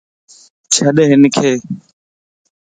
ڇڏ 0.71 0.95
ھنکِ 1.21 1.37